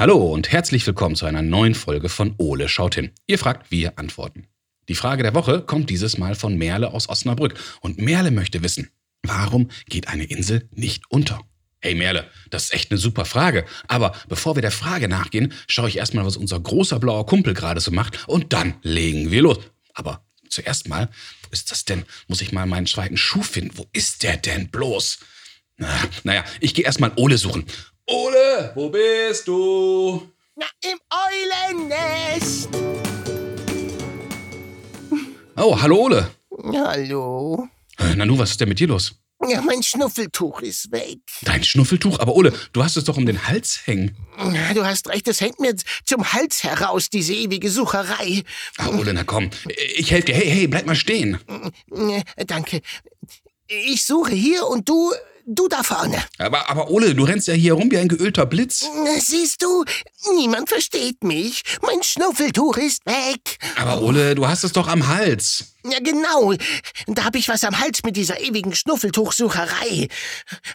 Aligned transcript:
Hallo 0.00 0.32
und 0.32 0.52
herzlich 0.52 0.86
willkommen 0.86 1.16
zu 1.16 1.26
einer 1.26 1.42
neuen 1.42 1.74
Folge 1.74 2.08
von 2.08 2.36
Ole 2.38 2.68
schaut 2.68 2.94
hin. 2.94 3.10
Ihr 3.26 3.36
fragt, 3.36 3.72
wir 3.72 3.98
antworten. 3.98 4.46
Die 4.88 4.94
Frage 4.94 5.24
der 5.24 5.34
Woche 5.34 5.60
kommt 5.60 5.90
dieses 5.90 6.18
Mal 6.18 6.36
von 6.36 6.56
Merle 6.56 6.92
aus 6.92 7.08
Osnabrück. 7.08 7.58
Und 7.80 7.98
Merle 7.98 8.30
möchte 8.30 8.62
wissen, 8.62 8.92
warum 9.24 9.72
geht 9.88 10.06
eine 10.06 10.22
Insel 10.22 10.68
nicht 10.70 11.02
unter? 11.08 11.40
Hey 11.80 11.96
Merle, 11.96 12.30
das 12.50 12.66
ist 12.66 12.74
echt 12.74 12.92
eine 12.92 12.98
super 12.98 13.24
Frage. 13.24 13.64
Aber 13.88 14.12
bevor 14.28 14.54
wir 14.54 14.62
der 14.62 14.70
Frage 14.70 15.08
nachgehen, 15.08 15.52
schaue 15.66 15.88
ich 15.88 15.96
erstmal, 15.96 16.24
was 16.24 16.36
unser 16.36 16.60
großer 16.60 17.00
blauer 17.00 17.26
Kumpel 17.26 17.52
gerade 17.52 17.80
so 17.80 17.90
macht. 17.90 18.28
Und 18.28 18.52
dann 18.52 18.74
legen 18.82 19.32
wir 19.32 19.42
los. 19.42 19.58
Aber 19.94 20.24
zuerst 20.48 20.88
mal, 20.88 21.08
wo 21.42 21.48
ist 21.50 21.72
das 21.72 21.86
denn? 21.86 22.04
Muss 22.28 22.40
ich 22.40 22.52
mal 22.52 22.66
meinen 22.66 22.86
zweiten 22.86 23.16
Schuh 23.16 23.42
finden? 23.42 23.76
Wo 23.76 23.88
ist 23.92 24.22
der 24.22 24.36
denn 24.36 24.68
bloß? 24.68 25.18
Na, 25.76 25.88
naja, 26.22 26.44
ich 26.60 26.74
gehe 26.74 26.84
erstmal 26.84 27.12
Ole 27.16 27.36
suchen. 27.36 27.64
Ole, 28.10 28.72
wo 28.74 28.88
bist 28.88 29.46
du? 29.46 30.22
Na, 30.56 30.66
im 30.82 30.98
Eulennest. 31.10 32.68
Oh, 35.56 35.78
hallo 35.80 35.96
Ole. 36.06 36.30
Hallo. 36.72 37.68
Äh, 37.98 38.14
Nanu, 38.16 38.38
was 38.38 38.50
ist 38.52 38.60
denn 38.60 38.68
mit 38.70 38.80
dir 38.80 38.88
los? 38.88 39.14
Ja, 39.46 39.60
mein 39.60 39.82
Schnuffeltuch 39.82 40.62
ist 40.62 40.90
weg. 40.90 41.18
Dein 41.42 41.62
Schnuffeltuch? 41.62 42.18
Aber 42.18 42.34
Ole, 42.34 42.52
du 42.72 42.82
hast 42.82 42.96
es 42.96 43.04
doch 43.04 43.16
um 43.16 43.26
den 43.26 43.46
Hals 43.46 43.86
hängen. 43.86 44.16
Ja, 44.38 44.74
Du 44.74 44.84
hast 44.84 45.08
recht, 45.08 45.28
es 45.28 45.40
hängt 45.40 45.60
mir 45.60 45.74
zum 46.04 46.32
Hals 46.32 46.64
heraus, 46.64 47.10
diese 47.10 47.34
ewige 47.34 47.70
Sucherei. 47.70 48.42
Ah, 48.78 48.88
Ole, 48.88 49.12
na 49.12 49.22
komm. 49.24 49.50
Ich 49.96 50.10
helfe 50.10 50.26
dir. 50.26 50.34
Hey, 50.34 50.50
hey, 50.50 50.66
bleib 50.66 50.86
mal 50.86 50.96
stehen. 50.96 51.38
Äh, 51.94 52.44
Danke. 52.46 52.80
Ich 53.68 54.04
suche 54.06 54.32
hier 54.32 54.66
und 54.66 54.88
du, 54.88 55.12
du 55.48 55.68
da 55.68 55.82
vorne. 55.82 56.22
Aber, 56.38 56.70
aber 56.70 56.90
Ole, 56.90 57.14
du 57.14 57.24
rennst 57.24 57.48
ja 57.48 57.54
hier 57.54 57.74
herum 57.74 57.90
wie 57.90 57.98
ein 57.98 58.08
geölter 58.08 58.46
Blitz. 58.46 58.86
Siehst 59.20 59.62
du, 59.62 59.84
niemand 60.34 60.68
versteht 60.68 61.24
mich. 61.24 61.62
Mein 61.82 62.02
Schnuffeltuch 62.02 62.76
ist 62.76 63.04
weg. 63.06 63.58
Aber 63.76 64.02
Ole, 64.02 64.34
du 64.34 64.46
hast 64.46 64.64
es 64.64 64.72
doch 64.72 64.88
am 64.88 65.08
Hals. 65.08 65.74
Ja, 65.84 66.00
genau. 66.00 66.54
Da 67.06 67.24
hab 67.24 67.34
ich 67.36 67.48
was 67.48 67.64
am 67.64 67.78
Hals 67.78 68.02
mit 68.04 68.16
dieser 68.16 68.40
ewigen 68.40 68.74
Schnuffeltuchsucherei. 68.74 70.08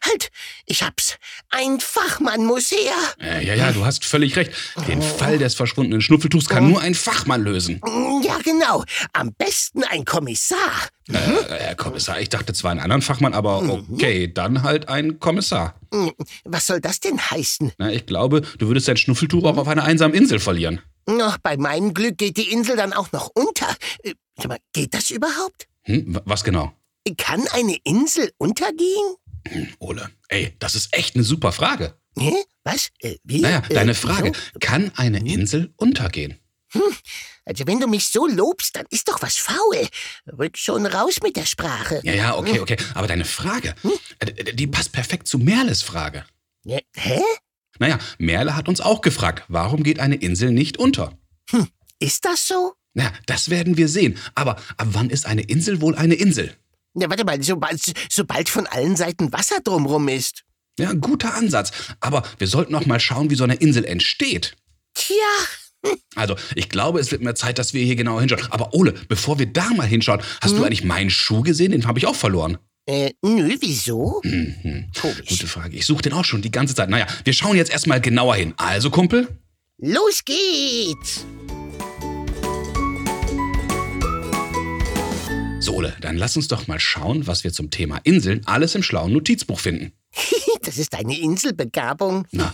Halt, 0.06 0.32
ich 0.66 0.82
hab's. 0.82 1.18
Ein 1.50 1.80
Fachmann 1.80 2.46
muss 2.46 2.72
her. 2.72 2.96
Äh, 3.20 3.46
ja, 3.46 3.54
ja, 3.54 3.72
du 3.72 3.86
hast 3.86 4.06
völlig 4.06 4.36
recht. 4.36 4.52
Den 4.88 5.02
Fall 5.02 5.38
des 5.38 5.56
verschwundenen 5.56 6.02
Schnuffeltuchs 6.02 6.48
kann 6.48 6.70
nur 6.70 6.82
ein 6.82 6.96
Fachmann 6.96 7.44
lösen. 7.44 7.82
Ja, 8.24 8.38
genau. 8.44 8.84
Am 9.12 9.34
besten 9.34 9.84
ein 9.84 10.06
Kommissar. 10.06 10.88
Äh, 11.10 11.14
Herr 11.50 11.76
Kommissar, 11.76 12.20
ich 12.22 12.30
dachte 12.30 12.54
zwar 12.54 12.72
einen 12.72 12.80
anderen 12.80 13.02
Fachmann, 13.02 13.34
aber 13.34 13.62
okay, 13.92 14.32
dann 14.34 14.64
halt 14.64 14.88
ein 14.90 15.20
Kommissar. 15.20 15.76
Was 16.46 16.68
soll 16.68 16.80
das 16.82 17.00
denn 17.00 17.20
heißen? 17.20 17.74
Na, 17.78 17.92
ich 17.92 18.06
glaube, 18.06 18.42
du 18.58 18.68
würdest 18.68 18.88
dein 18.88 18.98
Schnuffeltuch 18.98 19.44
auch 19.44 19.58
auf 19.58 19.68
einer 19.68 19.84
einsamen 19.84 20.16
Insel 20.16 20.40
verlieren. 20.40 20.82
Ach, 21.08 21.38
bei 21.44 21.58
meinem 21.58 21.94
Glück 21.94 22.18
geht 22.18 22.38
die 22.38 22.52
Insel 22.52 22.78
dann 22.78 22.94
auch 22.94 23.12
noch 23.12 23.30
unter. 23.36 23.68
Äh, 24.04 24.14
Sag 24.38 24.48
mal, 24.48 24.58
geht 24.72 24.94
das 24.94 25.12
überhaupt? 25.12 25.68
Hm, 25.84 26.16
wa- 26.16 26.22
was 26.26 26.44
genau? 26.44 26.72
Kann 27.18 27.46
eine 27.52 27.76
Insel 27.84 28.32
untergehen? 28.38 29.16
Ole, 29.80 30.10
ey, 30.30 30.56
das 30.60 30.76
ist 30.76 30.94
echt 30.96 31.16
eine 31.16 31.26
super 31.26 31.52
Frage. 31.52 31.96
Hä? 32.18 32.34
Was? 32.64 32.90
Äh, 33.00 33.18
wie? 33.26 33.42
Naja, 33.42 33.62
Äh, 33.68 33.74
deine 33.74 33.94
Frage, 33.94 34.32
kann 34.62 34.92
eine 34.96 35.20
Insel 35.20 35.74
untergehen? 35.76 36.40
Also 37.46 37.68
wenn 37.68 37.80
du 37.80 37.88
mich 37.88 38.08
so 38.08 38.26
lobst, 38.26 38.76
dann 38.76 38.86
ist 38.90 39.08
doch 39.10 39.22
was 39.22 39.38
faul. 39.38 39.88
Rück 40.38 40.58
schon 40.58 40.86
raus 40.86 41.18
mit 41.22 41.36
der 41.36 41.46
Sprache. 41.46 42.00
Ja, 42.04 42.14
ja, 42.14 42.36
okay, 42.38 42.60
okay. 42.62 42.78
Aber 42.94 43.08
deine 43.08 43.26
Frage, 43.26 43.76
äh, 44.20 44.26
d- 44.28 44.54
die 44.54 44.68
passt 44.68 44.92
perfekt 44.94 45.28
zu 45.28 45.38
Merles 45.40 45.82
Frage. 45.82 46.26
Ja, 46.64 46.80
hä? 46.96 47.22
Naja, 47.80 48.00
Merle 48.18 48.56
hat 48.56 48.70
uns 48.70 48.80
auch 48.82 49.02
gefragt, 49.02 49.44
warum 49.50 49.84
geht 49.84 50.00
eine 50.00 50.16
Insel 50.16 50.52
nicht 50.52 50.78
unter? 50.78 51.18
Ist 52.00 52.24
das 52.26 52.48
so? 52.48 52.74
Na, 52.94 53.12
das 53.26 53.50
werden 53.50 53.76
wir 53.78 53.88
sehen. 53.90 54.18
Aber 54.36 54.56
ab 54.78 54.88
wann 54.92 55.10
ist 55.10 55.26
eine 55.26 55.42
Insel 55.42 55.82
wohl 55.82 55.96
eine 55.96 56.14
Insel? 56.16 56.56
Ja, 56.96 57.10
warte 57.10 57.26
mal, 57.26 57.42
sobald, 57.44 57.82
sobald 58.10 58.50
von 58.50 58.68
allen 58.68 58.96
Seiten 58.96 59.34
Wasser 59.34 59.60
drumrum 59.64 60.08
ist. 60.08 60.44
Ja, 60.80 60.94
guter 60.94 61.34
Ansatz. 61.34 61.72
Aber 62.00 62.24
wir 62.38 62.48
sollten 62.48 62.76
auch 62.76 62.86
mal 62.86 63.00
schauen, 63.00 63.30
wie 63.32 63.36
so 63.36 63.44
eine 63.44 63.56
Insel 63.56 63.84
entsteht. 63.84 64.56
Tja, 64.94 65.16
Also, 66.16 66.36
ich 66.56 66.70
glaube, 66.70 67.00
es 67.00 67.12
wird 67.12 67.22
mehr 67.22 67.36
Zeit, 67.36 67.58
dass 67.60 67.74
wir 67.74 67.84
hier 67.84 67.96
genau 67.96 68.20
hinschauen. 68.20 68.42
Aber 68.52 68.74
Ole, 68.74 68.94
bevor 69.08 69.40
wir 69.40 69.48
da 69.48 69.70
mal 69.76 69.88
hinschauen, 69.88 70.22
hast 70.42 70.56
du 70.58 70.64
eigentlich 70.64 70.84
meinen 70.84 71.10
Schuh 71.10 71.42
gesehen? 71.42 71.72
Den 71.72 71.88
habe 71.88 72.00
ich 72.00 72.06
auch 72.06 72.16
verloren. 72.16 72.58
äh, 72.88 73.12
nö, 73.24 73.56
wieso? 73.60 74.22
Mhm. 74.24 74.86
Komisch. 75.00 75.28
Gute 75.30 75.48
Frage. 75.48 75.76
Ich 75.76 75.86
suche 75.86 76.04
den 76.04 76.14
auch 76.14 76.26
schon 76.26 76.42
die 76.42 76.52
ganze 76.52 76.76
Zeit. 76.76 76.90
Naja, 76.90 77.08
wir 77.24 77.34
schauen 77.34 77.56
jetzt 77.58 77.72
erstmal 77.72 78.00
genauer 78.02 78.36
hin. 78.36 78.54
Also, 78.58 78.90
Kumpel, 78.90 79.28
Los 79.80 80.24
geht's! 80.24 81.26
So, 85.60 85.76
Ole, 85.76 85.94
dann 86.02 86.18
lass 86.18 86.36
uns 86.36 86.48
doch 86.50 86.68
mal 86.68 86.80
schauen, 86.80 87.26
was 87.26 87.44
wir 87.44 87.54
zum 87.54 87.72
Thema 87.72 88.00
Inseln 88.04 88.42
alles 88.46 88.76
im 88.76 88.84
schlauen 88.84 89.14
Notizbuch 89.14 89.60
finden. 89.60 89.94
Das 90.64 90.78
ist 90.78 90.96
eine 90.96 91.20
Inselbegabung. 91.20 92.26
Na, 92.32 92.54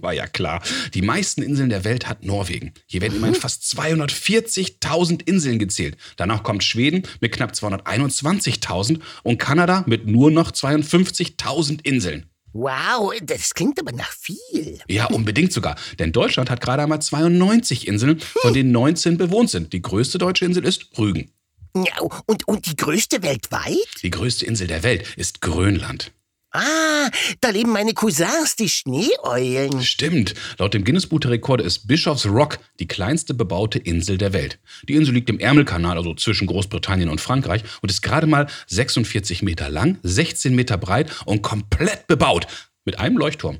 war 0.00 0.12
ja 0.12 0.26
klar. 0.26 0.62
Die 0.92 1.02
meisten 1.02 1.42
Inseln 1.42 1.70
der 1.70 1.84
Welt 1.84 2.06
hat 2.06 2.24
Norwegen. 2.24 2.74
Hier 2.86 3.00
werden 3.00 3.16
immerhin 3.16 3.34
fast 3.34 3.62
240.000 3.62 5.26
Inseln 5.26 5.58
gezählt. 5.58 5.96
Danach 6.16 6.42
kommt 6.42 6.64
Schweden 6.64 7.04
mit 7.20 7.32
knapp 7.32 7.52
221.000 7.52 9.00
und 9.22 9.38
Kanada 9.38 9.84
mit 9.86 10.06
nur 10.06 10.30
noch 10.30 10.52
52.000 10.52 11.84
Inseln. 11.84 12.26
Wow, 12.52 13.12
das 13.22 13.52
klingt 13.52 13.78
aber 13.78 13.92
nach 13.92 14.12
viel. 14.12 14.78
Ja, 14.88 15.06
unbedingt 15.06 15.52
sogar. 15.52 15.76
Denn 15.98 16.12
Deutschland 16.12 16.48
hat 16.48 16.62
gerade 16.62 16.82
einmal 16.82 17.02
92 17.02 17.86
Inseln, 17.86 18.18
von 18.20 18.54
denen 18.54 18.72
19 18.72 19.18
bewohnt 19.18 19.50
sind. 19.50 19.74
Die 19.74 19.82
größte 19.82 20.16
deutsche 20.16 20.46
Insel 20.46 20.64
ist 20.64 20.86
Rügen. 20.98 21.30
Ja, 21.74 22.00
und, 22.26 22.48
und 22.48 22.64
die 22.64 22.76
größte 22.76 23.22
weltweit? 23.22 23.76
Die 24.02 24.10
größte 24.10 24.46
Insel 24.46 24.66
der 24.66 24.82
Welt 24.82 25.04
ist 25.16 25.42
Grönland. 25.42 26.12
Ah, 26.52 27.10
da 27.40 27.50
leben 27.50 27.72
meine 27.72 27.92
Cousins, 27.92 28.56
die 28.56 28.68
Schneeeulen. 28.68 29.82
Stimmt. 29.82 30.34
Laut 30.58 30.74
dem 30.74 30.84
Guinness-Buch 30.84 31.20
der 31.20 31.32
Rekorde 31.32 31.64
ist 31.64 31.86
Bishops 31.86 32.26
Rock 32.26 32.58
die 32.80 32.88
kleinste 32.88 33.34
bebaute 33.34 33.78
Insel 33.78 34.16
der 34.16 34.32
Welt. 34.32 34.58
Die 34.88 34.94
Insel 34.94 35.14
liegt 35.14 35.28
im 35.28 35.38
Ärmelkanal, 35.38 35.98
also 35.98 36.14
zwischen 36.14 36.46
Großbritannien 36.46 37.10
und 37.10 37.20
Frankreich, 37.20 37.62
und 37.82 37.90
ist 37.90 38.00
gerade 38.00 38.26
mal 38.26 38.46
46 38.68 39.42
Meter 39.42 39.68
lang, 39.68 39.98
16 40.02 40.54
Meter 40.54 40.78
breit 40.78 41.10
und 41.26 41.42
komplett 41.42 42.06
bebaut. 42.06 42.46
Mit 42.84 42.98
einem 43.00 43.18
Leuchtturm. 43.18 43.58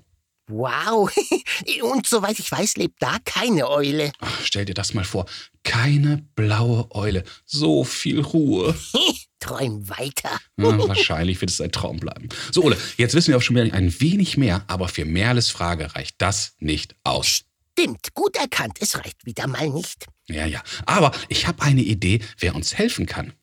Wow. 0.49 1.13
Und 1.83 2.07
soweit 2.07 2.39
ich 2.39 2.51
weiß, 2.51 2.77
lebt 2.77 3.03
da 3.03 3.17
keine 3.25 3.69
Eule. 3.69 4.13
Ach, 4.21 4.41
stell 4.45 4.65
dir 4.65 4.75
das 4.75 4.95
mal 4.95 5.05
vor. 5.05 5.27
Keine 5.65 6.25
blaue 6.37 6.87
Eule. 6.93 7.25
So 7.45 7.83
viel 7.83 8.21
Ruhe. 8.21 8.77
Träum 9.41 9.89
weiter. 9.89 10.39
Ja, 10.57 10.89
wahrscheinlich 10.89 11.41
wird 11.41 11.51
es 11.51 11.61
ein 11.61 11.73
Traum 11.73 11.99
bleiben. 11.99 12.29
So, 12.53 12.63
Ole, 12.63 12.77
jetzt 12.97 13.15
wissen 13.15 13.29
wir 13.29 13.37
auch 13.37 13.43
schon 13.43 13.57
wieder 13.57 13.73
ein 13.75 14.01
wenig 14.01 14.37
mehr, 14.37 14.65
aber 14.67 14.89
für 14.89 15.05
Merles 15.05 15.51
Frage 15.51 15.95
reicht 15.95 16.17
das 16.19 16.55
nicht 16.59 16.97
aus. 17.05 17.43
Stimmt, 17.79 18.15
gut 18.15 18.37
erkannt. 18.37 18.79
Es 18.81 18.97
reicht 18.97 19.27
wieder 19.27 19.47
mal 19.47 19.69
nicht. 19.69 20.07
Ja, 20.29 20.47
ja. 20.47 20.63
Aber 20.87 21.13
ich 21.29 21.47
habe 21.47 21.63
eine 21.63 21.83
Idee, 21.83 22.21
wer 22.39 22.55
uns 22.55 22.75
helfen 22.75 23.07
kann. 23.07 23.35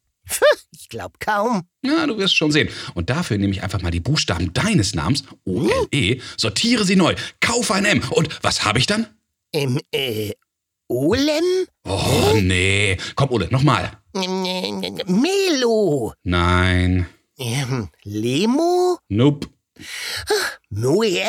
Ich 0.72 0.90
glaub 0.90 1.20
kaum. 1.20 1.64
Ja, 1.84 2.08
du 2.08 2.18
wirst 2.18 2.36
schon 2.36 2.52
sehen. 2.52 2.70
Und 2.94 3.10
dafür 3.10 3.38
nehme 3.38 3.54
ich 3.54 3.62
einfach 3.62 3.82
mal 3.82 3.92
die 3.92 4.00
Buchstaben 4.00 4.54
deines 4.54 4.96
Namens, 4.96 5.24
O-L-E, 5.46 6.20
sortiere 6.38 6.86
sie 6.86 6.96
neu, 6.96 7.16
kaufe 7.42 7.74
ein 7.74 7.86
M. 7.86 8.02
Und 8.10 8.30
was 8.44 8.66
habe 8.66 8.80
ich 8.80 8.88
dann? 8.88 9.08
Ähm, 9.54 9.80
äh, 9.92 10.32
Olem? 10.88 11.44
Oh, 11.84 12.34
nee. 12.42 12.98
Komm, 13.16 13.30
Ole, 13.32 13.48
nochmal. 13.52 13.92
Melo? 14.14 16.14
Nein. 16.24 17.08
Ähm, 17.38 17.90
Lemo? 18.04 19.00
Nope. 19.10 19.50
Noel? 20.70 21.24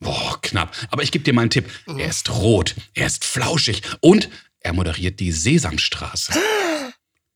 Boah, 0.00 0.38
knapp. 0.40 0.74
Aber 0.90 1.02
ich 1.02 1.12
gebe 1.12 1.24
dir 1.24 1.34
mal 1.34 1.42
einen 1.42 1.50
Tipp. 1.50 1.70
Er 1.86 2.08
ist 2.08 2.30
rot, 2.30 2.74
er 2.94 3.06
ist 3.06 3.24
flauschig 3.24 3.82
und 4.00 4.30
er 4.60 4.72
moderiert 4.72 5.20
die 5.20 5.32
Sesamstraße. 5.32 6.32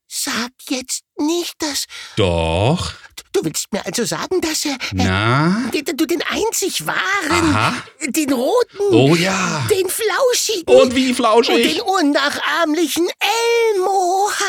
Sag 0.08 0.52
jetzt 0.70 1.02
nicht, 1.19 1.54
dass... 1.58 1.84
Doch. 2.16 2.94
Du 3.32 3.44
willst 3.44 3.70
mir 3.72 3.84
also 3.84 4.04
sagen, 4.04 4.40
dass 4.40 4.64
er... 4.64 4.78
Na? 4.93 5.69
Äh, 5.75 5.82
du 5.82 6.06
den 6.06 6.22
einzig 6.22 6.87
wahren... 6.87 7.54
Aha. 7.54 7.75
Den 8.06 8.32
roten... 8.32 8.78
Oh 8.93 9.14
ja. 9.14 9.66
Den 9.69 9.88
flauschigen... 9.88 10.75
Und 10.75 10.94
wie 10.94 11.08
und 11.08 11.16
flauschig? 11.16 11.75
den 11.75 11.81
unnachahmlichen 11.82 13.06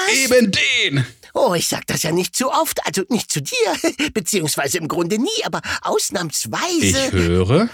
Elmo 0.07 0.24
hast. 0.24 0.31
Eben 0.31 0.51
den. 0.51 1.06
Oh, 1.39 1.54
ich 1.54 1.68
sag 1.68 1.86
das 1.86 2.01
ja 2.01 2.12
nicht 2.12 2.36
zu 2.36 2.50
oft, 2.50 2.84
also 2.86 3.04
nicht 3.10 3.31
zu 3.31 3.42
dir, 3.42 3.54
beziehungsweise 4.13 4.80
im 4.80 4.88
Grunde 4.88 5.19
nie, 5.19 5.44
aber 5.45 5.62
ausnahmsweise 5.84 7.07
Ich 7.07 7.12
höre, 7.12 7.69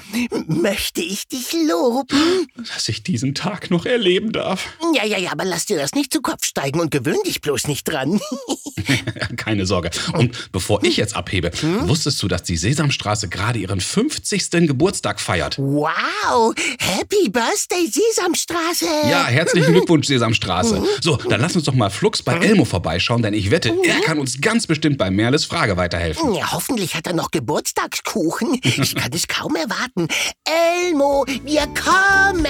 möchte 0.48 1.01
ich 1.01 1.30
dich 1.30 1.54
loben. 1.54 2.50
dass 2.74 2.89
ich 2.89 3.04
diesen 3.04 3.36
Tag 3.36 3.71
noch 3.71 3.86
erleben 3.86 4.33
darf. 4.33 4.68
Ja, 4.94 5.06
ja, 5.06 5.18
ja, 5.18 5.31
aber 5.31 5.45
lass 5.45 5.65
dir 5.65 5.77
das 5.77 5.94
nicht 5.94 6.12
zu 6.12 6.21
Kopf 6.21 6.44
steigen 6.45 6.81
und 6.81 6.92
gewöhn 6.92 7.19
dich 7.25 7.39
bloß 7.39 7.68
nicht 7.68 7.86
dran. 7.86 8.19
Keine 9.38 9.66
Sorge. 9.66 9.92
Und 10.13 10.51
bevor 10.51 10.83
ich 10.83 10.98
jetzt 10.98 11.16
abhebe, 11.16 11.51
wusstest 11.81 12.21
du, 12.21 12.27
dass 12.27 12.44
die 12.44 12.57
Sesamstraße 12.57 13.30
gerade 13.30 13.59
ihren 13.59 13.80
50. 13.80 14.50
Geburtstag 14.68 15.19
feiert? 15.19 15.57
Wow, 15.57 16.54
Happy 16.80 17.30
Birthday, 17.30 17.88
Sesamstraße. 17.89 18.86
Ja, 19.09 19.25
herzlichen 19.25 19.74
Glückwunsch, 19.74 20.07
Sesamstraße. 20.07 20.83
So, 21.01 21.16
dann 21.16 21.42
lass 21.42 21.56
uns 21.56 21.66
doch 21.66 21.74
mal 21.74 21.89
flugs 21.89 22.21
bei 22.21 22.38
Elmo 22.38 22.66
vorbeischauen, 22.66 23.21
denn 23.21 23.33
ich 23.33 23.51
wette, 23.53 23.77
er 23.83 24.01
kann 24.01 24.17
uns 24.17 24.41
ganz 24.41 24.65
bestimmt 24.65 24.97
bei 24.97 25.11
Merles 25.11 25.45
Frage 25.45 25.77
weiterhelfen. 25.77 26.33
Ja, 26.33 26.51
hoffentlich 26.53 26.95
hat 26.95 27.05
er 27.05 27.13
noch 27.13 27.29
Geburtstagskuchen. 27.29 28.59
Ich 28.63 28.95
kann 28.95 29.13
es 29.13 29.27
kaum 29.27 29.55
erwarten. 29.55 30.07
Elmo, 30.44 31.23
wir 31.27 31.67
kommen. 31.67 32.47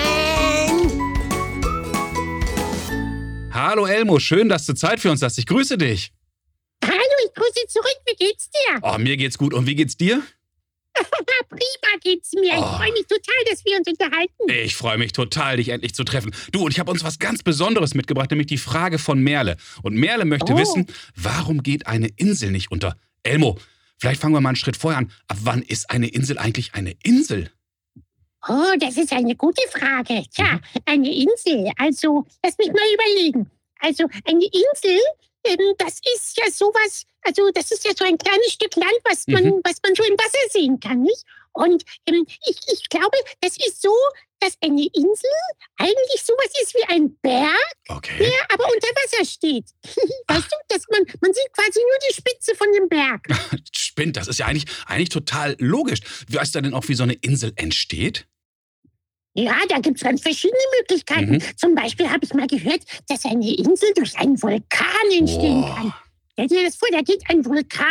Hallo 3.51 3.85
Elmo, 3.85 4.17
schön, 4.19 4.47
dass 4.47 4.65
du 4.65 4.73
Zeit 4.73 5.01
für 5.01 5.11
uns 5.11 5.21
hast. 5.21 5.37
Ich 5.37 5.45
grüße 5.45 5.77
dich. 5.77 6.13
Hallo, 6.83 6.93
ich 7.25 7.33
grüße 7.33 7.67
zurück. 7.67 7.97
Wie 8.05 8.15
geht's 8.15 8.49
dir? 8.49 8.79
Oh, 8.81 8.97
mir 8.97 9.17
geht's 9.17 9.37
gut. 9.37 9.53
Und 9.53 9.67
wie 9.67 9.75
geht's 9.75 9.97
dir? 9.97 10.23
Prima 11.49 11.82
geht's 12.01 12.33
mir. 12.33 12.53
Oh. 12.53 12.59
Ich 12.59 12.65
freue 12.65 12.91
mich 12.93 13.07
total, 13.07 13.35
dass 13.49 13.65
wir 13.65 13.77
uns 13.77 13.87
unterhalten. 13.87 14.49
Ich 14.63 14.75
freue 14.75 14.97
mich 14.97 15.11
total, 15.13 15.57
dich 15.57 15.69
endlich 15.69 15.93
zu 15.93 16.03
treffen. 16.03 16.33
Du, 16.51 16.63
und 16.65 16.71
ich 16.71 16.79
habe 16.79 16.91
uns 16.91 17.03
was 17.03 17.19
ganz 17.19 17.43
Besonderes 17.43 17.93
mitgebracht, 17.93 18.29
nämlich 18.31 18.47
die 18.47 18.57
Frage 18.57 18.99
von 18.99 19.19
Merle. 19.19 19.57
Und 19.81 19.95
Merle 19.95 20.25
möchte 20.25 20.53
Oh. 20.53 20.57
wissen, 20.57 20.87
warum 21.15 21.63
geht 21.63 21.87
eine 21.87 22.07
Insel 22.17 22.51
nicht 22.51 22.71
unter? 22.71 22.97
Elmo, 23.23 23.57
vielleicht 23.97 24.21
fangen 24.21 24.33
wir 24.33 24.41
mal 24.41 24.49
einen 24.49 24.55
Schritt 24.55 24.77
vorher 24.77 24.97
an. 24.99 25.11
Ab 25.27 25.37
wann 25.41 25.61
ist 25.61 25.89
eine 25.89 26.07
Insel 26.07 26.37
eigentlich 26.37 26.73
eine 26.73 26.93
Insel? 27.03 27.51
Oh, 28.47 28.73
das 28.79 28.97
ist 28.97 29.13
eine 29.13 29.35
gute 29.35 29.61
Frage. 29.69 30.23
Tja, 30.33 30.59
eine 30.85 31.09
Insel. 31.15 31.71
Also, 31.77 32.25
lass 32.43 32.57
mich 32.57 32.67
mal 32.67 32.81
überlegen. 32.93 33.49
Also, 33.79 34.05
eine 34.25 34.43
Insel, 34.45 34.99
ähm, 35.45 35.73
das 35.77 35.99
ist 36.15 36.37
ja 36.37 36.51
sowas, 36.51 37.05
also 37.21 37.49
das 37.53 37.71
ist 37.71 37.85
ja 37.85 37.91
so 37.97 38.03
ein 38.05 38.17
kleines 38.17 38.51
Stück 38.51 38.75
Land, 38.75 38.93
was 39.05 39.27
man, 39.27 39.43
Mhm. 39.45 39.61
was 39.63 39.77
man 39.83 39.95
so 39.95 40.03
im 40.03 40.13
Wasser 40.17 40.49
sehen 40.51 40.79
kann, 40.79 41.01
nicht? 41.03 41.23
Und 41.53 41.83
ähm, 42.07 42.25
ich, 42.47 42.57
ich 42.71 42.89
glaube, 42.89 43.17
das 43.41 43.57
ist 43.57 43.81
so, 43.81 43.93
dass 44.39 44.57
eine 44.61 44.85
Insel 44.93 45.29
eigentlich 45.77 46.21
sowas 46.23 46.51
ist 46.61 46.73
wie 46.75 46.83
ein 46.93 47.15
Berg, 47.21 47.55
Okay. 47.87 48.17
der 48.19 48.33
aber 48.51 48.65
unter 48.65 48.87
Wasser 48.89 49.25
steht. 49.25 49.65
weißt 50.27 50.51
du, 50.51 50.55
dass 50.67 50.83
man, 50.91 51.01
man 51.21 51.33
sieht 51.33 51.53
quasi 51.53 51.79
nur 51.79 52.09
die 52.09 52.13
Spitze 52.13 52.55
von 52.55 52.67
dem 52.73 52.89
Berg. 52.89 53.25
Spinnt, 53.75 54.17
das 54.17 54.27
ist 54.27 54.39
ja 54.39 54.47
eigentlich, 54.47 54.65
eigentlich 54.85 55.09
total 55.09 55.55
logisch. 55.59 55.99
Weißt 56.29 56.55
du 56.55 56.61
denn 56.61 56.73
auch, 56.73 56.87
wie 56.87 56.95
so 56.95 57.03
eine 57.03 57.13
Insel 57.13 57.53
entsteht? 57.55 58.27
Ja, 59.35 59.55
da 59.67 59.79
gibt 59.79 59.97
es 59.97 60.03
ganz 60.03 60.21
verschiedene 60.21 60.59
Möglichkeiten. 60.79 61.33
Mhm. 61.33 61.57
Zum 61.57 61.73
Beispiel 61.75 62.09
habe 62.09 62.23
ich 62.23 62.33
mal 62.33 62.47
gehört, 62.47 62.81
dass 63.07 63.25
eine 63.25 63.51
Insel 63.55 63.91
durch 63.95 64.15
einen 64.17 64.39
Vulkan 64.41 65.11
entstehen 65.11 65.61
Boah. 65.61 65.75
kann. 65.75 65.93
Stell 66.33 66.47
dir 66.47 66.63
das 66.65 66.75
vor, 66.75 66.87
da 66.91 67.01
geht 67.01 67.23
ein 67.29 67.45
Vulkan, 67.45 67.87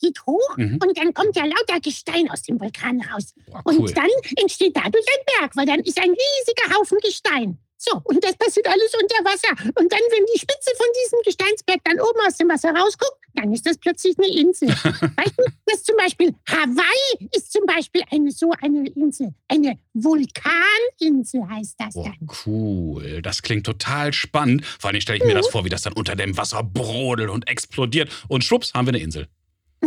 geht 0.00 0.24
hoch 0.26 0.56
Mhm. 0.56 0.78
und 0.84 0.96
dann 0.98 1.12
kommt 1.14 1.36
ja 1.36 1.44
lauter 1.44 1.80
Gestein 1.80 2.30
aus 2.30 2.42
dem 2.42 2.60
Vulkan 2.60 3.00
raus. 3.12 3.34
Boah, 3.50 3.60
Und 3.64 3.78
cool. 3.80 3.92
dann 3.92 4.10
entsteht 4.36 4.76
dadurch 4.76 5.04
ein 5.06 5.40
Berg, 5.40 5.56
weil 5.56 5.66
dann 5.66 5.80
ist 5.80 5.98
ein 5.98 6.10
riesiger 6.10 6.76
Haufen 6.78 6.98
Gestein. 7.02 7.58
So, 7.78 8.00
und 8.04 8.24
das 8.24 8.34
passiert 8.36 8.66
alles 8.66 8.90
unter 8.94 9.30
Wasser. 9.30 9.50
Und 9.78 9.92
dann, 9.92 10.00
wenn 10.10 10.24
die 10.34 10.38
Spitze 10.38 10.70
von 10.78 10.86
diesem 11.04 11.18
Gesteinsberg 11.26 11.80
dann 11.84 12.00
oben 12.00 12.20
aus 12.26 12.36
dem 12.38 12.48
Wasser 12.48 12.70
rausguckt, 12.70 13.18
dann 13.34 13.52
ist 13.52 13.66
das 13.66 13.76
plötzlich 13.76 14.16
eine 14.16 14.28
Insel. 14.28 14.68
weißt 15.16 15.34
du, 15.36 15.44
das 15.66 15.82
zum 15.84 15.94
Beispiel 15.98 16.34
Hawaii 16.48 17.28
ist 17.36 17.52
zum 17.52 17.66
Beispiel 17.66 18.00
eine 18.10 18.30
so 18.30 18.50
eine 18.62 18.88
Insel. 18.88 19.34
Eine 19.48 19.78
Vulkaninsel 19.92 21.42
heißt 21.48 21.74
das 21.78 21.94
Boah, 21.94 22.04
dann. 22.18 22.28
cool. 22.46 23.20
Das 23.22 23.42
klingt 23.42 23.66
total 23.66 24.12
spannend. 24.12 24.64
Vor 24.64 24.90
allem 24.90 25.00
stelle 25.00 25.18
ich 25.18 25.24
mir 25.24 25.34
das 25.34 25.48
vor, 25.48 25.64
wie 25.64 25.68
das 25.68 25.82
dann 25.82 25.92
unter 25.92 26.16
dem 26.16 26.36
Wasser 26.36 26.62
brodelt 26.62 27.30
und 27.30 27.48
explodiert. 27.48 28.10
Und 28.28 28.44
schwupps, 28.44 28.72
haben 28.74 28.86
wir 28.86 28.94
eine 28.94 29.02
Insel. 29.02 29.28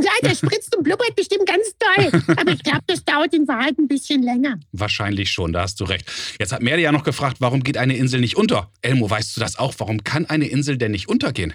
Ja, 0.02 0.12
der 0.24 0.36
spritzt 0.36 0.76
und 0.76 0.84
blubbert 0.84 1.16
bestimmt 1.16 1.46
ganz 1.48 1.74
toll. 1.80 2.22
Aber 2.38 2.52
ich 2.52 2.64
glaube, 2.64 2.84
das 2.88 3.04
dauert 3.04 3.34
in 3.34 3.48
Wahrheit 3.48 3.78
ein 3.78 3.88
bisschen 3.88 4.24
länger. 4.24 4.60
Wahrscheinlich 4.72 5.32
schon, 5.32 5.54
da 5.54 5.62
hast 5.64 5.80
du 5.80 5.84
recht. 5.86 6.06
Jetzt 6.40 6.52
hat 6.52 6.62
Merle 6.62 6.82
ja 6.82 6.92
noch 6.92 7.04
gefragt, 7.04 7.38
warum 7.40 7.64
geht 7.64 7.78
eine 7.78 7.96
Insel 7.98 8.20
nicht 8.22 8.38
unter? 8.38 8.72
Elmo, 8.82 9.10
weißt 9.10 9.36
du 9.36 9.42
das 9.42 9.58
auch? 9.60 9.74
Warum 9.78 10.04
kann 10.04 10.26
eine 10.26 10.48
Insel 10.48 10.78
denn 10.78 10.92
nicht 10.92 11.08
untergehen? 11.10 11.54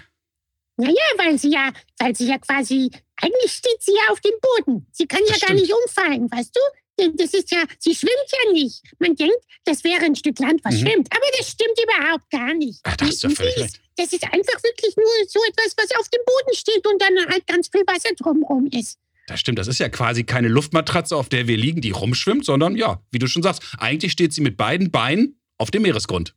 Naja, 0.77 0.93
weil 1.17 1.39
sie 1.39 1.51
ja, 1.51 1.71
weil 1.99 2.15
sie 2.15 2.27
ja 2.27 2.37
quasi, 2.37 2.91
eigentlich 3.21 3.51
steht 3.51 3.81
sie 3.81 3.93
ja 3.93 4.11
auf 4.11 4.19
dem 4.19 4.33
Boden. 4.41 4.85
Sie 4.91 5.07
kann 5.07 5.21
Das 5.27 5.39
ja 5.39 5.47
gar 5.47 5.55
stimmt. 5.57 5.61
nicht 5.61 5.73
umfallen, 5.73 6.29
weißt 6.31 6.55
du? 6.55 6.59
Denn 6.99 7.15
das 7.17 7.33
ist 7.33 7.51
ja, 7.51 7.63
sie 7.79 7.93
schwimmt 7.93 8.13
ja 8.31 8.51
nicht. 8.53 8.81
Man 8.99 9.15
denkt, 9.15 9.35
das 9.65 9.83
wäre 9.83 10.05
ein 10.05 10.15
Stück 10.15 10.39
Land, 10.39 10.61
was 10.63 10.75
Mhm. 10.75 10.79
schwimmt. 10.79 11.07
Aber 11.11 11.25
das 11.37 11.49
stimmt 11.49 11.77
überhaupt 11.83 12.29
gar 12.31 12.53
nicht. 12.53 12.79
Ah, 12.83 12.95
da 12.95 13.05
hast 13.05 13.23
du 13.23 13.27
ja 13.27 13.35
völlig 13.35 13.55
ist- 13.57 13.63
recht. 13.63 13.81
Das 13.97 14.11
ist 14.11 14.23
einfach 14.25 14.61
wirklich 14.63 14.95
nur 14.97 15.05
so 15.27 15.39
etwas, 15.47 15.73
was 15.77 15.97
auf 15.99 16.09
dem 16.09 16.19
Boden 16.25 16.53
steht 16.55 16.85
und 16.85 17.01
dann 17.01 17.13
halt 17.29 17.47
ganz 17.47 17.69
viel 17.69 17.81
Wasser 17.87 18.13
drumherum 18.17 18.67
ist. 18.71 18.97
Das 19.27 19.39
stimmt, 19.39 19.57
das 19.57 19.67
ist 19.67 19.79
ja 19.79 19.87
quasi 19.89 20.23
keine 20.25 20.49
Luftmatratze, 20.49 21.15
auf 21.15 21.29
der 21.29 21.47
wir 21.47 21.55
liegen, 21.57 21.81
die 21.81 21.91
rumschwimmt, 21.91 22.43
sondern 22.45 22.75
ja, 22.75 23.01
wie 23.11 23.19
du 23.19 23.27
schon 23.27 23.41
sagst, 23.41 23.63
eigentlich 23.79 24.11
steht 24.11 24.33
sie 24.33 24.41
mit 24.41 24.57
beiden 24.57 24.91
Beinen 24.91 25.39
auf 25.57 25.71
dem 25.71 25.81
Meeresgrund. 25.83 26.35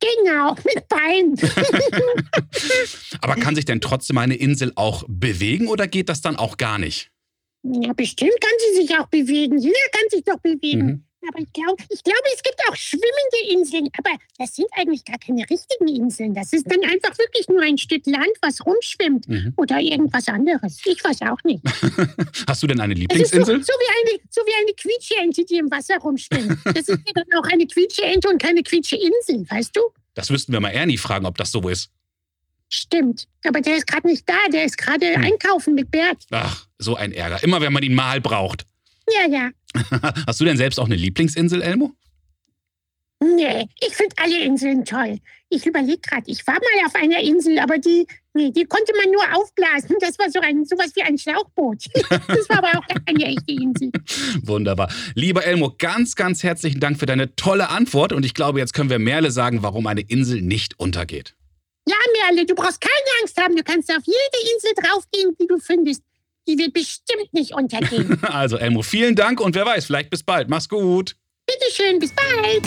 Genau, 0.00 0.54
mit 0.64 0.88
Beinen. 0.88 1.36
Aber 3.20 3.36
kann 3.36 3.54
sich 3.54 3.64
denn 3.64 3.80
trotzdem 3.80 4.18
eine 4.18 4.34
Insel 4.36 4.72
auch 4.76 5.04
bewegen 5.08 5.68
oder 5.68 5.86
geht 5.86 6.08
das 6.08 6.20
dann 6.20 6.36
auch 6.36 6.56
gar 6.56 6.78
nicht? 6.78 7.10
Ja, 7.62 7.92
bestimmt 7.92 8.40
kann 8.40 8.52
sie 8.58 8.82
sich 8.82 8.98
auch 8.98 9.06
bewegen. 9.06 9.58
Jeder 9.58 9.74
kann 9.92 10.08
sich 10.10 10.24
doch 10.24 10.38
bewegen. 10.38 10.86
Mhm. 10.86 11.04
Aber 11.28 11.38
ich 11.38 11.52
glaube, 11.52 11.76
ich 11.88 12.02
glaube, 12.02 12.22
es 12.34 12.42
gibt 12.42 12.56
auch 12.68 12.74
schwimmende 12.74 13.52
Inseln. 13.52 13.88
Aber 13.96 14.10
das 14.38 14.56
sind 14.56 14.66
eigentlich 14.72 15.04
gar 15.04 15.18
keine 15.18 15.48
richtigen 15.48 15.86
Inseln. 15.86 16.34
Das 16.34 16.52
ist 16.52 16.68
dann 16.68 16.82
einfach 16.82 17.16
wirklich 17.16 17.48
nur 17.48 17.62
ein 17.62 17.78
Stück 17.78 18.04
Land, 18.06 18.32
was 18.40 18.66
rumschwimmt. 18.66 19.28
Mhm. 19.28 19.54
Oder 19.56 19.80
irgendwas 19.80 20.26
anderes. 20.26 20.80
Ich 20.84 21.02
weiß 21.04 21.22
auch 21.22 21.38
nicht. 21.44 21.62
Hast 22.48 22.62
du 22.62 22.66
denn 22.66 22.80
eine 22.80 22.94
ist 22.94 22.98
so, 22.98 23.44
so, 23.44 23.52
Lieblingsinsel? 23.52 23.58
wie 23.58 24.10
eine, 24.10 24.20
so 24.30 24.40
wie 24.42 24.62
eine 24.62 24.72
Quietscheente, 24.74 25.44
die 25.44 25.58
im 25.58 25.70
Wasser 25.70 25.98
rumschwimmt. 25.98 26.58
Das 26.64 26.88
ist 26.88 27.00
ja 27.06 27.12
dann 27.14 27.26
auch 27.38 27.48
eine 27.52 27.66
Quietscheente 27.66 28.28
und 28.28 28.42
keine 28.42 28.64
Quietscheinsel, 28.64 29.48
weißt 29.48 29.76
du? 29.76 29.80
Das 30.14 30.28
müssten 30.30 30.52
wir 30.52 30.58
mal 30.58 30.70
Ernie 30.70 30.98
fragen, 30.98 31.26
ob 31.26 31.38
das 31.38 31.52
so 31.52 31.68
ist. 31.68 31.90
Stimmt. 32.74 33.28
Aber 33.46 33.60
der 33.60 33.76
ist 33.76 33.86
gerade 33.86 34.06
nicht 34.06 34.26
da. 34.28 34.34
Der 34.52 34.64
ist 34.64 34.78
gerade 34.78 35.14
Hm. 35.14 35.24
einkaufen 35.24 35.74
mit 35.74 35.90
Bert. 35.90 36.24
Ach, 36.30 36.66
so 36.78 36.96
ein 36.96 37.12
Ärger. 37.12 37.42
Immer 37.42 37.60
wenn 37.60 37.72
man 37.72 37.82
ihn 37.82 37.94
mal 37.94 38.20
braucht. 38.20 38.64
Ja, 39.10 39.28
ja. 39.30 39.50
Hast 40.26 40.40
du 40.40 40.44
denn 40.46 40.56
selbst 40.56 40.78
auch 40.80 40.86
eine 40.86 40.96
Lieblingsinsel, 40.96 41.60
Elmo? 41.60 41.92
Nee, 43.22 43.68
ich 43.80 43.94
finde 43.94 44.14
alle 44.16 44.42
Inseln 44.42 44.84
toll. 44.84 45.18
Ich 45.48 45.64
überlege 45.66 45.98
gerade, 46.00 46.24
ich 46.26 46.44
war 46.46 46.54
mal 46.54 46.86
auf 46.86 46.94
einer 46.94 47.20
Insel, 47.20 47.58
aber 47.60 47.78
die, 47.78 48.06
nee, 48.34 48.50
die 48.50 48.64
konnte 48.64 48.92
man 48.96 49.12
nur 49.12 49.22
aufblasen. 49.38 49.94
Das 50.00 50.18
war 50.18 50.28
so 50.30 50.40
ein 50.40 50.64
sowas 50.64 50.90
wie 50.96 51.02
ein 51.02 51.18
Schlauchboot. 51.18 51.84
Das 52.26 52.48
war 52.48 52.58
aber 52.58 52.78
auch 52.78 52.86
keine 53.06 53.24
echte 53.26 53.52
Insel. 53.52 53.92
Wunderbar. 54.42 54.90
Lieber 55.14 55.44
Elmo, 55.44 55.72
ganz, 55.78 56.16
ganz 56.16 56.42
herzlichen 56.42 56.80
Dank 56.80 56.98
für 56.98 57.06
deine 57.06 57.36
tolle 57.36 57.68
Antwort. 57.68 58.12
Und 58.12 58.24
ich 58.24 58.34
glaube, 58.34 58.58
jetzt 58.58 58.72
können 58.72 58.90
wir 58.90 58.98
Merle 58.98 59.30
sagen, 59.30 59.62
warum 59.62 59.86
eine 59.86 60.00
Insel 60.00 60.40
nicht 60.42 60.78
untergeht. 60.80 61.36
Ja, 62.22 62.32
Merle, 62.32 62.46
du 62.46 62.54
brauchst 62.54 62.80
keine 62.80 63.20
Angst 63.20 63.40
haben. 63.40 63.56
Du 63.56 63.62
kannst 63.62 63.90
auf 63.90 64.02
jede 64.04 64.52
Insel 64.54 64.72
draufgehen, 64.82 65.36
die 65.40 65.46
du 65.46 65.58
findest. 65.58 66.02
Die 66.46 66.58
wird 66.58 66.72
bestimmt 66.72 67.32
nicht 67.32 67.54
untergehen. 67.54 68.20
Also, 68.28 68.56
Elmo, 68.56 68.82
vielen 68.82 69.14
Dank 69.14 69.40
und 69.40 69.54
wer 69.54 69.64
weiß, 69.64 69.86
vielleicht 69.86 70.10
bis 70.10 70.22
bald. 70.22 70.48
Mach's 70.48 70.68
gut. 70.68 71.16
Bitteschön, 71.46 71.98
bis 71.98 72.12
bald. 72.14 72.62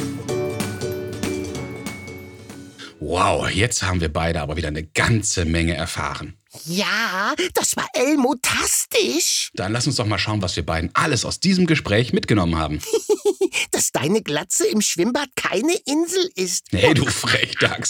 Wow, 3.00 3.50
jetzt 3.50 3.83
haben 3.83 4.01
wir 4.01 4.12
beide 4.12 4.41
aber 4.41 4.55
wieder 4.57 4.69
eine 4.69 4.83
ganze 4.83 5.45
Menge 5.45 5.75
erfahren. 5.75 6.35
Ja, 6.65 7.33
das 7.53 7.75
war 7.75 7.88
Elmo-tastisch. 7.93 9.51
Dann 9.53 9.71
lass 9.71 9.88
uns 9.88 9.97
doch 9.97 10.05
mal 10.05 10.17
schauen, 10.17 10.41
was 10.41 10.55
wir 10.55 10.65
beiden 10.65 10.89
alles 10.93 11.25
aus 11.25 11.39
diesem 11.39 11.65
Gespräch 11.65 12.13
mitgenommen 12.13 12.57
haben. 12.57 12.79
Dass 13.71 13.91
deine 13.91 14.21
Glatze 14.21 14.65
im 14.67 14.81
Schwimmbad 14.81 15.29
keine 15.35 15.74
Insel 15.85 16.29
ist. 16.35 16.65
Hey, 16.71 16.93
du 16.93 17.05
Frechdachs. 17.05 17.89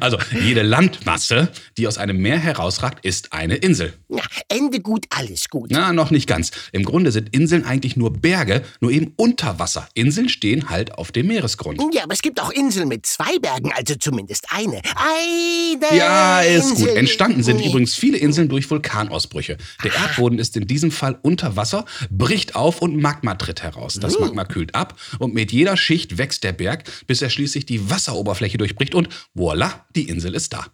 Also, 0.00 0.18
jede 0.32 0.62
Landmasse, 0.62 1.52
die 1.76 1.86
aus 1.86 1.98
einem 1.98 2.18
Meer 2.18 2.38
herausragt, 2.38 3.04
ist 3.04 3.32
eine 3.32 3.56
Insel. 3.56 3.94
Na, 4.08 4.22
Ende 4.48 4.80
gut, 4.80 5.06
alles 5.10 5.48
gut. 5.48 5.70
Na, 5.70 5.92
noch 5.92 6.10
nicht 6.10 6.26
ganz. 6.28 6.50
Im 6.72 6.84
Grunde 6.84 7.12
sind 7.12 7.34
Inseln 7.34 7.64
eigentlich 7.64 7.96
nur 7.96 8.12
Berge, 8.12 8.64
nur 8.80 8.90
eben 8.90 9.12
unter 9.16 9.58
Wasser. 9.58 9.88
Inseln 9.94 10.28
stehen 10.28 10.68
halt 10.68 10.94
auf 10.94 11.12
dem 11.12 11.28
Meeresgrund. 11.28 11.80
Ja, 11.92 12.04
aber 12.04 12.12
es 12.14 12.22
gibt 12.22 12.40
auch 12.40 12.50
Inseln 12.50 12.88
mit 12.88 13.06
zwei 13.06 13.38
Bergen, 13.38 13.72
also 13.72 13.94
zumindest 13.94 14.46
eine. 14.50 14.82
Eine 14.96 15.96
Ja, 15.96 16.40
ist 16.40 16.70
gut. 16.70 16.78
Insel. 16.80 16.96
Entstanden 16.96 17.42
sind 17.44 17.58
Nee. 17.58 17.68
übrigens 17.68 17.94
viele 18.04 18.18
Inseln 18.18 18.50
durch 18.50 18.68
Vulkanausbrüche. 18.68 19.56
Der 19.82 19.94
Erdboden 19.94 20.38
ist 20.38 20.58
in 20.58 20.66
diesem 20.66 20.90
Fall 20.90 21.18
unter 21.22 21.56
Wasser, 21.56 21.86
bricht 22.10 22.54
auf 22.54 22.82
und 22.82 23.00
Magma 23.00 23.34
tritt 23.34 23.62
heraus. 23.62 23.94
Das 23.98 24.18
Magma 24.18 24.44
kühlt 24.44 24.74
ab 24.74 25.00
und 25.20 25.32
mit 25.32 25.52
jeder 25.52 25.78
Schicht 25.78 26.18
wächst 26.18 26.44
der 26.44 26.52
Berg, 26.52 26.84
bis 27.06 27.22
er 27.22 27.30
schließlich 27.30 27.64
die 27.64 27.88
Wasseroberfläche 27.88 28.58
durchbricht 28.58 28.94
und 28.94 29.08
voilà, 29.34 29.70
die 29.96 30.06
Insel 30.10 30.34
ist 30.34 30.52
da. 30.52 30.66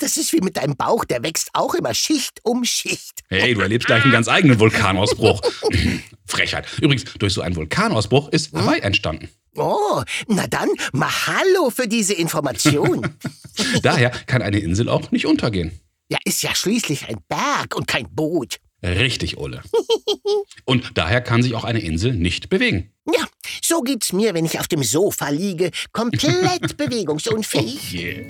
das 0.00 0.18
ist 0.18 0.34
wie 0.34 0.42
mit 0.42 0.58
deinem 0.58 0.76
Bauch, 0.76 1.06
der 1.06 1.22
wächst 1.22 1.48
auch 1.54 1.74
immer 1.74 1.94
Schicht 1.94 2.40
um 2.42 2.66
Schicht. 2.66 3.20
Hey, 3.30 3.54
du 3.54 3.62
erlebst 3.62 3.86
gleich 3.86 4.02
einen 4.02 4.12
ganz 4.12 4.28
eigenen 4.28 4.60
Vulkanausbruch. 4.60 5.40
Frechheit. 6.26 6.66
Übrigens, 6.82 7.04
durch 7.18 7.32
so 7.32 7.40
einen 7.40 7.56
Vulkanausbruch 7.56 8.28
ist 8.28 8.52
Hawaii 8.52 8.80
entstanden. 8.80 9.30
Oh, 9.56 10.02
na 10.26 10.46
dann, 10.46 10.68
Mahalo 10.92 11.70
für 11.70 11.88
diese 11.88 12.12
Information. 12.12 13.08
Daher 13.82 14.10
kann 14.26 14.42
eine 14.42 14.58
Insel 14.58 14.90
auch 14.90 15.10
nicht 15.12 15.24
untergehen. 15.24 15.72
Ja, 16.08 16.18
ist 16.24 16.42
ja 16.42 16.54
schließlich 16.54 17.08
ein 17.08 17.18
Berg 17.28 17.76
und 17.76 17.86
kein 17.86 18.08
Boot. 18.10 18.58
Richtig, 18.82 19.36
Ole. 19.38 19.60
Und 20.64 20.92
daher 20.96 21.20
kann 21.20 21.42
sich 21.42 21.54
auch 21.54 21.64
eine 21.64 21.80
Insel 21.80 22.14
nicht 22.14 22.48
bewegen. 22.48 22.92
Ja, 23.12 23.26
so 23.60 23.80
geht's 23.80 24.12
mir, 24.12 24.34
wenn 24.34 24.44
ich 24.44 24.60
auf 24.60 24.68
dem 24.68 24.84
Sofa 24.84 25.30
liege, 25.30 25.72
komplett 25.92 26.76
bewegungsunfähig. 26.76 27.92
Yeah. 27.92 28.26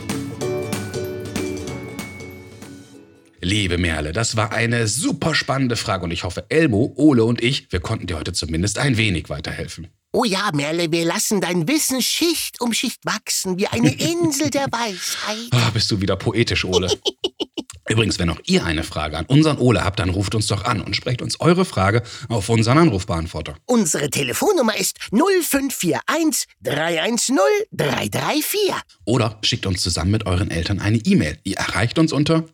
Liebe 3.40 3.78
Merle, 3.78 4.12
das 4.12 4.37
war 4.37 4.52
eine 4.52 4.88
super 4.88 5.35
spannende 5.35 5.76
Frage 5.76 6.04
und 6.04 6.11
ich 6.11 6.25
hoffe, 6.25 6.47
Elmo, 6.49 6.92
Ole 6.97 7.25
und 7.25 7.42
ich, 7.42 7.70
wir 7.70 7.80
konnten 7.80 8.06
dir 8.06 8.16
heute 8.16 8.32
zumindest 8.32 8.78
ein 8.78 8.97
wenig 8.97 9.28
weiterhelfen. 9.28 9.88
Oh 10.12 10.25
ja, 10.25 10.50
Merle, 10.54 10.90
wir 10.90 11.04
lassen 11.04 11.40
dein 11.40 11.68
Wissen 11.68 12.00
Schicht 12.00 12.61
um 12.61 12.73
Schicht 12.73 13.04
wachsen, 13.04 13.58
wie 13.58 13.66
eine 13.66 13.92
Insel 14.00 14.50
der 14.50 14.66
Weisheit. 14.73 15.50
Ah, 15.52 15.70
bist 15.70 15.90
du 15.90 16.00
wieder 16.00 16.16
poetisch, 16.16 16.64
Ole. 16.64 16.88
Übrigens, 17.88 18.18
wenn 18.18 18.30
auch 18.30 18.40
ihr 18.45 18.64
eine 18.64 18.85
Frage 18.85 19.16
an 19.16 19.26
unseren 19.26 19.59
Ole 19.59 19.85
habt, 19.85 19.99
dann 19.99 20.11
ruft 20.11 20.35
uns 20.35 20.47
doch 20.47 20.64
an 20.64 20.80
und 20.80 20.97
sprecht 20.97 21.23
uns 21.23 21.40
eure 21.40 21.64
Frage 21.64 22.02
auf 22.28 22.49
unseren 22.49 22.78
Anrufbeantworter. 22.78 23.57
Unsere 23.66 24.11
Telefonnummer 24.11 24.76
ist 24.76 24.99
0541 25.11 26.47
310 26.62 27.38
334. 27.73 28.73
Oder 29.04 29.38
schickt 29.42 29.66
uns 29.66 29.83
zusammen 29.83 30.11
mit 30.11 30.26
euren 30.26 30.50
Eltern 30.50 30.80
eine 30.80 30.99
E-Mail. 30.99 31.38
Ihr 31.45 31.57
erreicht 31.57 31.99
uns 31.99 32.12
unter 32.12 32.45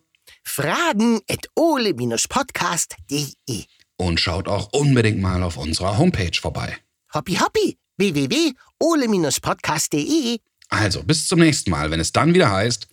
Fragen 0.43 1.21
at 1.29 1.47
ole-podcast.de. 1.57 3.64
und 3.97 4.21
schaut 4.21 4.49
auch 4.49 4.69
unbedingt 4.73 5.21
mal 5.21 5.43
auf 5.43 5.57
unserer 5.57 5.99
Homepage 5.99 6.38
vorbei. 6.41 6.76
Hoppi 7.12 7.35
hoppi, 7.37 7.76
www.ole-podcast.de. 7.97 10.38
Also, 10.69 11.03
bis 11.03 11.26
zum 11.26 11.41
nächsten 11.41 11.71
Mal, 11.71 11.91
wenn 11.91 12.00
es 12.00 12.12
dann 12.12 12.35
wieder 12.35 12.50
heißt 12.50 12.88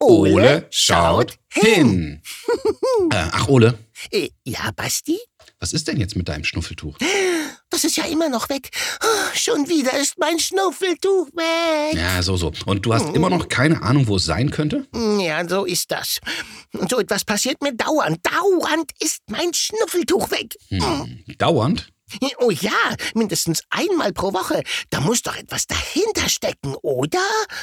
Ole 0.00 0.66
schaut 0.70 1.38
hin. 1.52 2.22
äh, 3.12 3.16
ach, 3.32 3.48
Ole, 3.48 3.78
Äh, 4.10 4.30
ja, 4.44 4.70
Basti? 4.74 5.18
was 5.58 5.74
ist 5.74 5.88
denn 5.88 5.98
jetzt 5.98 6.16
mit 6.16 6.26
deinem 6.28 6.44
Schnuffeltuch? 6.44 6.96
Das 7.68 7.84
ist 7.84 7.96
ja 7.98 8.04
immer 8.04 8.30
noch 8.30 8.48
weg. 8.48 8.70
Ah, 9.00 9.34
Schon 9.34 9.68
wieder 9.68 9.98
ist 10.00 10.18
mein 10.18 10.38
Schnuffeltuch 10.38 11.26
weg. 11.34 11.96
Ja, 11.98 12.22
so, 12.22 12.36
so. 12.38 12.50
Und 12.64 12.86
du 12.86 12.94
hast 12.94 13.14
immer 13.14 13.28
noch 13.28 13.48
keine 13.48 13.82
Ahnung, 13.82 14.06
wo 14.08 14.16
es 14.16 14.24
sein 14.24 14.50
könnte? 14.50 14.86
Ja, 14.94 15.46
so 15.46 15.66
ist 15.66 15.90
das. 15.90 16.18
So 16.88 16.98
etwas 16.98 17.24
passiert 17.26 17.62
mir 17.62 17.74
dauernd. 17.74 18.20
Dauernd 18.26 18.90
ist 19.00 19.20
mein 19.28 19.52
Schnuffeltuch 19.52 20.30
weg. 20.30 20.56
Hm. 20.68 21.24
Dauernd? 21.36 21.88
Oh 22.38 22.50
ja, 22.50 22.72
mindestens 23.14 23.62
einmal 23.70 24.12
pro 24.14 24.32
Woche. 24.32 24.62
Da 24.88 25.00
muss 25.00 25.20
doch 25.22 25.36
etwas 25.36 25.66
dahinter 25.66 26.28
stecken, 26.28 26.74
oder? 26.82 27.18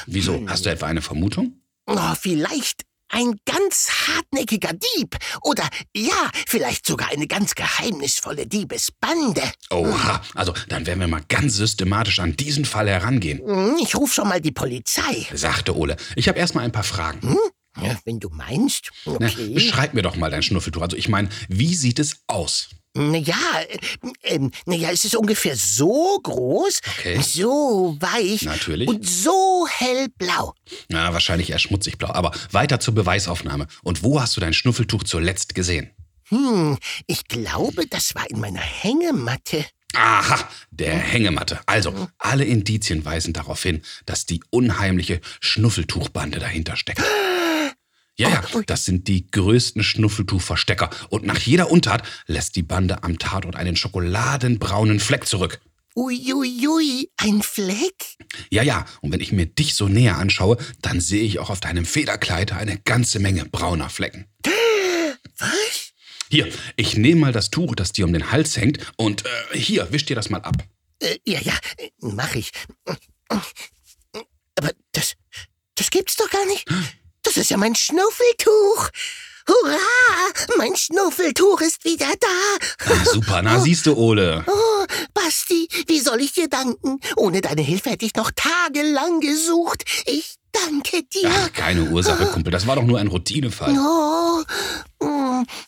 Wieso? 0.06 0.40
Hast 0.46 0.64
du 0.66 0.70
etwa 0.70 0.86
eine 0.86 1.02
Vermutung? 1.02 1.60
Oh, 1.90 2.14
vielleicht 2.20 2.82
ein 3.10 3.34
ganz 3.46 3.88
hartnäckiger 4.06 4.72
Dieb. 4.74 5.16
Oder 5.42 5.66
ja, 5.96 6.30
vielleicht 6.46 6.86
sogar 6.86 7.08
eine 7.08 7.26
ganz 7.26 7.54
geheimnisvolle 7.54 8.46
Diebesbande. 8.46 9.40
Oha, 9.70 10.20
also 10.34 10.52
dann 10.68 10.86
werden 10.86 11.00
wir 11.00 11.08
mal 11.08 11.22
ganz 11.28 11.54
systematisch 11.54 12.18
an 12.18 12.36
diesen 12.36 12.66
Fall 12.66 12.88
herangehen, 12.88 13.38
Hm, 13.38 13.78
Ich 13.80 13.94
ruf 13.96 14.12
schon 14.12 14.28
mal 14.28 14.42
die 14.42 14.52
Polizei. 14.52 15.26
sagte 15.32 15.74
Ole. 15.74 15.96
Ich 16.16 16.28
habe 16.28 16.38
erstmal 16.38 16.64
ein 16.64 16.72
paar 16.72 16.84
Fragen. 16.84 17.36
Ja, 17.82 17.98
wenn 18.04 18.20
du 18.20 18.28
meinst. 18.30 18.90
Na, 19.06 19.26
Okay. 19.26 19.50
beschreib 19.54 19.94
mir 19.94 20.02
doch 20.02 20.16
mal 20.16 20.30
dein 20.30 20.42
Schnuffeltuch. 20.42 20.82
Also 20.82 20.96
ich 20.96 21.08
meine, 21.08 21.28
wie 21.48 21.74
sieht 21.74 21.98
es 21.98 22.16
aus? 22.26 22.70
Naja, 22.94 23.36
äh, 23.68 23.78
ähm, 24.34 24.50
naja, 24.66 24.90
es 24.90 25.04
ist 25.04 25.14
ungefähr 25.14 25.54
so 25.56 26.18
groß, 26.22 26.80
Okay. 26.98 27.20
so 27.22 27.96
weich 28.00 28.42
Natürlich. 28.42 28.88
und 28.88 29.06
so 29.08 29.66
hellblau. 29.70 30.54
Na, 30.88 31.12
wahrscheinlich 31.12 31.50
eher 31.50 31.58
schmutzig 31.60 31.98
blau. 31.98 32.08
Aber 32.08 32.32
weiter 32.50 32.80
zur 32.80 32.94
Beweisaufnahme. 32.94 33.68
Und 33.84 34.02
wo 34.02 34.20
hast 34.20 34.36
du 34.36 34.40
dein 34.40 34.54
Schnuffeltuch 34.54 35.04
zuletzt 35.04 35.54
gesehen? 35.54 35.90
Hm, 36.30 36.76
ich 37.06 37.26
glaube, 37.28 37.86
das 37.86 38.14
war 38.14 38.28
in 38.30 38.40
meiner 38.40 38.60
Hängematte. 38.60 39.64
Aha, 39.94 40.48
der 40.70 40.94
Hängematte. 40.98 41.60
Also, 41.66 41.94
alle 42.18 42.44
Indizien 42.44 43.04
weisen 43.04 43.32
darauf 43.32 43.62
hin, 43.62 43.82
dass 44.06 44.26
die 44.26 44.42
unheimliche 44.50 45.20
Schnuffeltuchbande 45.40 46.38
dahinter 46.40 46.76
steckt. 46.76 47.02
Ja, 48.18 48.30
ja, 48.30 48.62
das 48.66 48.84
sind 48.84 49.06
die 49.06 49.30
größten 49.30 49.84
Schnuffeltuchverstecker. 49.84 50.90
Und 51.08 51.24
nach 51.24 51.38
jeder 51.38 51.70
Untat 51.70 52.02
lässt 52.26 52.56
die 52.56 52.64
Bande 52.64 53.04
am 53.04 53.18
Tatort 53.18 53.54
einen 53.54 53.76
schokoladenbraunen 53.76 54.98
Fleck 54.98 55.26
zurück. 55.26 55.60
Uiuiui, 55.94 57.10
ein 57.16 57.42
Fleck? 57.42 58.16
Ja, 58.50 58.62
ja, 58.62 58.86
und 59.00 59.12
wenn 59.12 59.20
ich 59.20 59.32
mir 59.32 59.46
dich 59.46 59.74
so 59.74 59.88
näher 59.88 60.18
anschaue, 60.18 60.56
dann 60.82 61.00
sehe 61.00 61.22
ich 61.22 61.38
auch 61.38 61.50
auf 61.50 61.60
deinem 61.60 61.84
Federkleid 61.84 62.52
eine 62.52 62.78
ganze 62.78 63.20
Menge 63.20 63.44
brauner 63.44 63.88
Flecken. 63.88 64.26
Was? 65.38 65.92
Hier, 66.30 66.48
ich 66.76 66.96
nehme 66.96 67.20
mal 67.22 67.32
das 67.32 67.50
Tuch, 67.50 67.74
das 67.74 67.92
dir 67.92 68.04
um 68.04 68.12
den 68.12 68.30
Hals 68.30 68.56
hängt, 68.56 68.78
und 68.96 69.24
äh, 69.24 69.58
hier, 69.58 69.90
wisch 69.92 70.04
dir 70.04 70.16
das 70.16 70.28
mal 70.28 70.42
ab. 70.42 70.56
Äh, 71.00 71.18
ja, 71.24 71.40
ja, 71.40 71.54
mach 72.00 72.34
ich. 72.34 72.50
Aber 74.56 74.72
das, 74.92 75.14
das 75.74 75.90
gibt's 75.90 76.16
doch 76.16 76.30
gar 76.30 76.46
nicht. 76.46 76.68
Das 77.28 77.36
ist 77.36 77.50
ja 77.50 77.58
mein 77.58 77.74
Schnuffeltuch. 77.74 78.88
Hurra, 79.46 79.76
mein 80.56 80.74
Schnuffeltuch 80.74 81.60
ist 81.60 81.84
wieder 81.84 82.06
da. 82.18 82.86
Ah, 82.86 83.04
super, 83.04 83.42
na 83.42 83.60
siehst 83.60 83.84
du, 83.84 83.94
Ole. 83.94 84.42
Oh, 84.46 84.86
Basti, 85.12 85.68
wie 85.88 86.00
soll 86.00 86.22
ich 86.22 86.32
dir 86.32 86.48
danken? 86.48 87.00
Ohne 87.16 87.42
deine 87.42 87.60
Hilfe 87.60 87.90
hätte 87.90 88.06
ich 88.06 88.14
noch 88.14 88.30
tagelang 88.30 89.20
gesucht. 89.20 89.84
Ich 90.06 90.36
danke 90.52 91.02
dir. 91.02 91.30
Ach, 91.30 91.52
keine 91.52 91.90
Ursache, 91.90 92.24
Kumpel, 92.28 92.50
das 92.50 92.66
war 92.66 92.76
doch 92.76 92.84
nur 92.84 92.98
ein 92.98 93.08
Routinefall. 93.08 93.76
Oh, 93.78 95.04
mm, 95.04 95.17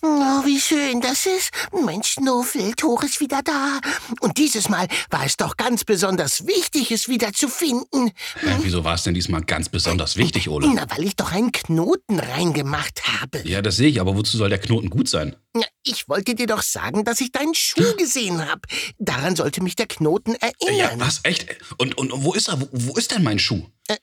oh, 0.02 0.44
wie 0.44 0.60
schön 0.60 1.00
das 1.00 1.26
ist. 1.26 1.50
Mein 1.72 2.02
Schnuffeltuch 2.02 3.02
ist 3.02 3.20
wieder 3.20 3.42
da. 3.42 3.80
Und 4.20 4.38
dieses 4.38 4.68
Mal 4.68 4.88
war 5.10 5.24
es 5.24 5.36
doch 5.36 5.56
ganz 5.56 5.84
besonders 5.84 6.46
wichtig, 6.46 6.90
es 6.92 7.08
wieder 7.08 7.32
zu 7.32 7.48
finden. 7.48 8.08
Äh, 8.42 8.56
wieso 8.62 8.84
war 8.84 8.94
es 8.94 9.02
denn 9.02 9.14
diesmal 9.14 9.42
ganz 9.42 9.68
besonders 9.68 10.16
wichtig, 10.16 10.48
Ole? 10.48 10.68
Na, 10.74 10.86
weil 10.90 11.04
ich 11.04 11.16
doch 11.16 11.32
einen 11.32 11.52
Knoten 11.52 12.18
reingemacht 12.20 13.02
habe. 13.20 13.42
Ja, 13.48 13.62
das 13.62 13.76
sehe 13.76 13.88
ich, 13.88 14.00
aber 14.00 14.16
wozu 14.16 14.36
soll 14.36 14.48
der 14.48 14.58
Knoten 14.58 14.90
gut 14.90 15.08
sein? 15.08 15.36
Ja, 15.56 15.66
Ich 15.82 16.08
wollte 16.08 16.34
dir 16.34 16.46
doch 16.46 16.62
sagen, 16.62 17.04
dass 17.04 17.20
ich 17.20 17.32
deinen 17.32 17.54
Schuh 17.54 17.96
gesehen 17.96 18.46
habe. 18.48 18.60
Daran 18.98 19.34
sollte 19.36 19.62
mich 19.62 19.74
der 19.76 19.86
Knoten 19.86 20.36
Ja, 20.40 20.48
erinnern. 20.68 21.00
was, 21.00 21.20
echt? 21.24 21.46
Und, 21.78 21.98
und 21.98 22.12
wo 22.14 22.32
ist 22.34 22.48
er? 22.48 22.60
Wo, 22.60 22.68
wo 22.72 22.96
ist 22.96 23.10
denn 23.10 23.22
mein 23.22 23.38
Schuh? 23.38 23.62
Äh, 23.88 23.96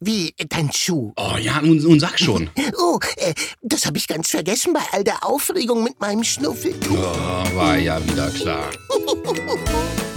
wie, 0.00 0.34
dein 0.48 0.70
Schuh? 0.72 1.12
Oh 1.16 1.36
ja, 1.38 1.60
nun, 1.62 1.78
nun 1.78 2.00
sag 2.00 2.18
schon. 2.18 2.50
Oh, 2.76 2.98
äh, 3.16 3.34
das 3.62 3.86
habe 3.86 3.98
ich 3.98 4.08
ganz 4.08 4.30
vergessen 4.30 4.72
bei 4.72 4.80
all 4.92 5.04
der 5.04 5.24
Aufregung 5.24 5.84
mit 5.84 6.00
meinem 6.00 6.24
Schnuffeltuch. 6.24 6.98
Oh, 6.98 7.56
war 7.56 7.78
ja 7.78 8.04
wieder 8.06 8.30
klar. 8.30 8.70